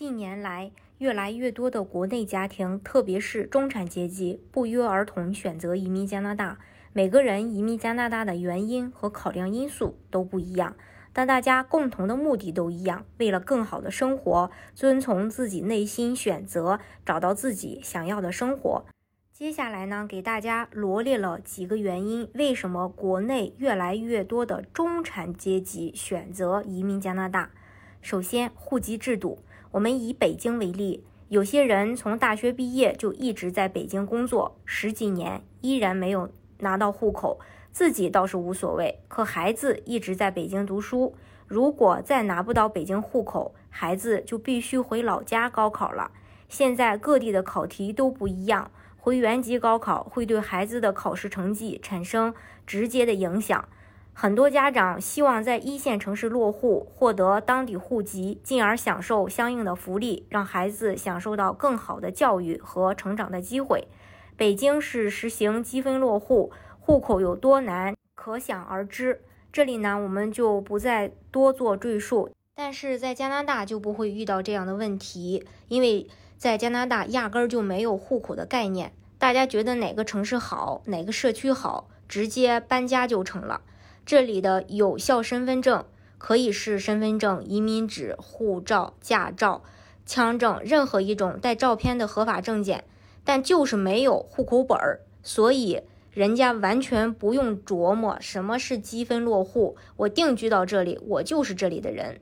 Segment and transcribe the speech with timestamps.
[0.00, 6.58] 近年来，越来越多的国内家庭，特别是中产阶级，不约而同选择移民加拿大。
[6.94, 10.74] 每个人移民加拿大的原因和考量因素都不一样，
[11.12, 18.86] 但大家共同的目的都一样：为了更好的生活，遵从自己内心选择，找到自己想要的生活。
[19.30, 27.50] 接下来呢，给大家罗列了几个原因，为什么国内越来越多的中产阶级选择移民加拿大？
[28.00, 29.38] 首先，户籍制度。
[29.72, 37.38] 我们以北京为例，有些人从大学毕业就一直在北京工作十几年，依然没有拿到户口，
[37.70, 41.14] 自己倒是无所谓，可孩子一直在北京读书，
[41.46, 46.10] 如果再拿不到北京户口，孩子就必须回老家高考了。
[46.48, 52.34] 现在各地的考题都不一样，回原籍高考会对孩子的考试成绩产生
[52.66, 53.68] 直接的影响。
[54.22, 63.88] 很多家长希望在一线城市落户，获得当地户籍，进而享受相应的福利，让孩子享受到更好的教育和成长的机会。
[64.36, 69.22] 北京是实行积分落户，户口有多难，可想而知。
[69.50, 72.28] 这里呢，我们就不再多做赘述。
[72.54, 83.62] 但是在加拿大就不会遇到这样的问题，因为在加拿大压根儿就没有户口的概念，大家觉得哪个城市好，哪个社区好，直接搬家就成了。
[84.10, 85.84] 这里的有效身份证
[86.18, 89.62] 可以是身份证、移民纸、护照、驾照、
[90.04, 92.82] 枪证，任何一种带照片的合法证件，
[93.22, 99.76] 但就是没有户口本儿，所以人家完全不用琢磨什么是积分落户。
[99.98, 102.20] 我定居到这里，我就是这里的人。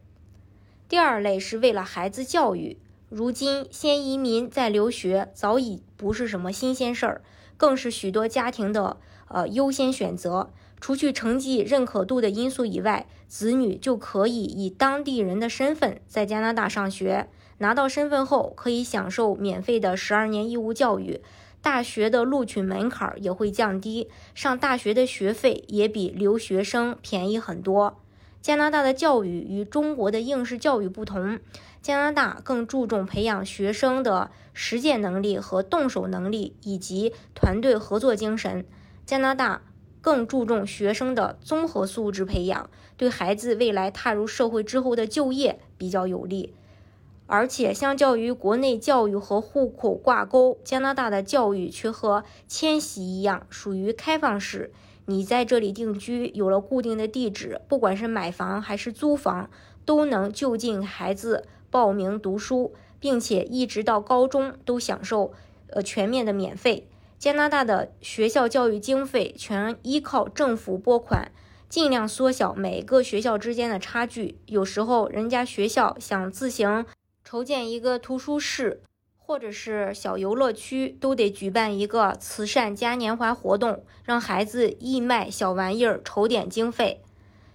[0.90, 2.76] 第二类是为了孩子教育，
[3.08, 7.22] 如今先移民再留学早已不是什么新鲜事儿，
[7.56, 10.50] 更是许多家庭的呃优先选择。
[10.80, 17.28] 除去成绩认可度的因素以外，子女就可以以当地人的身份在加拿大上学。
[17.58, 21.20] 拿到身份后，可以享受免费的十二年义务教育，
[21.60, 27.98] 大学的录取门槛也会降低，上大学的学费也比留学生便宜很多。
[28.40, 31.40] 加拿大的教育与中国的应试教育不同，
[31.82, 38.64] 加拿大更注重培养学生的实践能力和动手能力，以及团队合作精神。
[39.04, 39.62] 加拿大。
[40.08, 46.54] 更注重学生的综合素质培养，对孩子未来踏入社会之后的就业比较有利。
[47.26, 54.72] 而且，相较于国内教育和户口挂钩，加拿大的教育却和迁徙一样，属于开放式。
[55.04, 59.50] 你在这里定居，有了固定的地址，不管是买房还是租房，
[59.84, 65.34] 都能就近孩子报名读书，并且一直到高中都享受
[65.66, 66.88] 呃全面的免费。
[67.18, 71.32] 加拿大的学校教育经费全依靠政府拨款，
[71.68, 74.38] 尽量缩小每个学校之间的差距。
[74.46, 76.86] 有时候，人家学校想自行
[77.24, 78.82] 筹建一个图书室，
[79.16, 87.02] 或者是小游乐区，都得举办一个慈善嘉年华活动，让孩子义卖小玩意儿筹点经费。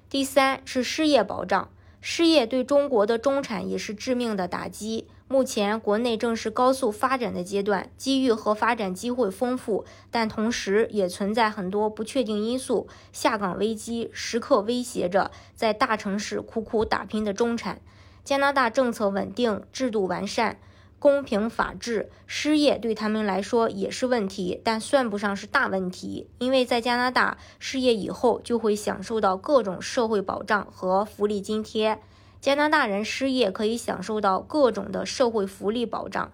[0.09, 1.71] 第三是失业保障，
[2.01, 5.07] 失业对中国的中产也是致命的打击。
[5.33, 17.81] 目前国内正是高速发展的阶段，机遇和发展机会丰富，但同时也存在很多不确定因素，下岗危机时刻威胁着在大城市苦苦打拼的中产。
[18.23, 20.59] 加拿大政策稳定，制度完善，
[20.99, 31.99] 公平法治，失业对他们来说也是问题，但算不上是大问题，因为在加拿大失业以后就会享受到各种社会保障和福利津贴。
[32.43, 36.29] 加拿大人失业可以享受到各种的社会福利保障，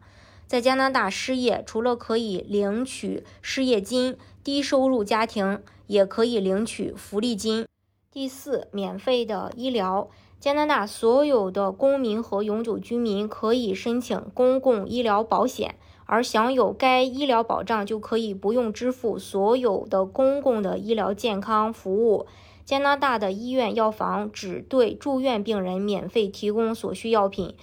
[0.48, 7.68] 在加拿大失业除了可以领取失业金，低收入家庭也可以领取福利金。
[8.12, 10.10] 第四，免费的医疗，
[10.40, 15.76] 加拿大所有的公民和永久居民可以申请公共医疗保险，
[16.08, 22.26] 而享有该医疗保障就可以不用支付所有的公共的医疗健康服务。
[22.70, 27.56] 加拿大的医院药房只对住院病人免费提供所需药品，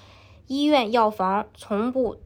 [0.49, 2.17] 医院药房从不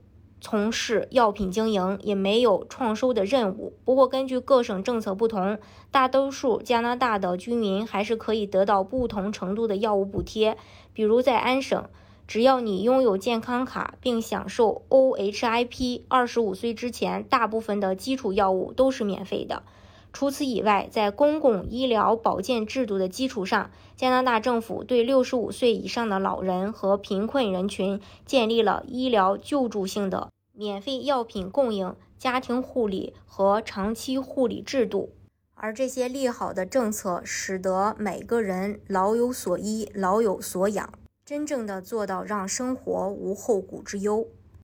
[0.41, 3.75] 从事药品经营，也没有创收的任务。
[3.85, 5.59] 不过，根据各省政策不同，
[5.91, 10.57] 大多数加拿大的居民还是可以得到不同程度的药物补贴。
[10.95, 11.85] 比如在安省，
[12.27, 19.65] 只要你拥有健康卡并享受 OHIP，二十五岁之前，大部分的基础药物都是免费的。
[20.13, 35.11] 除此以外，在公共医疗保健制度的基础上，加拿大政府对六十五岁以上的老人和贫困人群建立了医疗救助性的免费药品供应、家庭护理和长期护理制度。
[35.55, 40.93] 而这些利好的政策，使得每个人老有所依、老有所养。
[41.25, 44.27] 真正的做到让生活无后顾之忧。